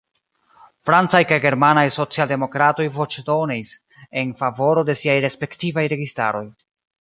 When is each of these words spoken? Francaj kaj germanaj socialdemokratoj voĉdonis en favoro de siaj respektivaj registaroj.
Francaj 0.87 1.19
kaj 1.31 1.37
germanaj 1.43 1.83
socialdemokratoj 1.97 2.87
voĉdonis 2.95 3.75
en 4.23 4.33
favoro 4.41 4.85
de 4.89 4.97
siaj 5.03 5.19
respektivaj 5.27 5.85
registaroj. 5.95 6.45